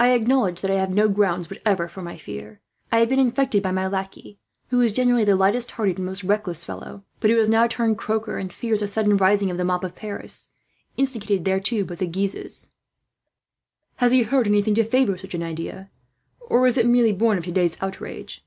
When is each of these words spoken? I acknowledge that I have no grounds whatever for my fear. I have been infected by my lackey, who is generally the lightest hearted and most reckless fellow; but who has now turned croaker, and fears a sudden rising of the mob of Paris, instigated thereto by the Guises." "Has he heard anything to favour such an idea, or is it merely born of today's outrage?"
I 0.00 0.14
acknowledge 0.14 0.62
that 0.62 0.70
I 0.72 0.80
have 0.80 0.92
no 0.92 1.08
grounds 1.08 1.48
whatever 1.48 1.86
for 1.86 2.02
my 2.02 2.16
fear. 2.16 2.60
I 2.90 2.98
have 2.98 3.08
been 3.08 3.20
infected 3.20 3.62
by 3.62 3.70
my 3.70 3.86
lackey, 3.86 4.36
who 4.70 4.80
is 4.80 4.90
generally 4.90 5.22
the 5.22 5.36
lightest 5.36 5.70
hearted 5.70 5.98
and 5.98 6.06
most 6.06 6.24
reckless 6.24 6.64
fellow; 6.64 7.04
but 7.20 7.30
who 7.30 7.36
has 7.36 7.48
now 7.48 7.68
turned 7.68 7.96
croaker, 7.96 8.36
and 8.36 8.52
fears 8.52 8.82
a 8.82 8.88
sudden 8.88 9.16
rising 9.16 9.48
of 9.48 9.58
the 9.58 9.64
mob 9.64 9.84
of 9.84 9.94
Paris, 9.94 10.50
instigated 10.96 11.44
thereto 11.44 11.84
by 11.84 11.94
the 11.94 12.08
Guises." 12.08 12.74
"Has 13.98 14.10
he 14.10 14.24
heard 14.24 14.48
anything 14.48 14.74
to 14.74 14.82
favour 14.82 15.16
such 15.16 15.34
an 15.34 15.42
idea, 15.44 15.92
or 16.40 16.66
is 16.66 16.76
it 16.76 16.84
merely 16.84 17.12
born 17.12 17.38
of 17.38 17.44
today's 17.44 17.76
outrage?" 17.80 18.44